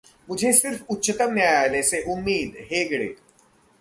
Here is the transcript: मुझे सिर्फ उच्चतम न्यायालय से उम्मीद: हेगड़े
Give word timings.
मुझे 0.29 0.51
सिर्फ 0.53 0.89
उच्चतम 0.89 1.33
न्यायालय 1.33 1.83
से 1.83 2.01
उम्मीद: 2.13 2.57
हेगड़े 2.71 3.13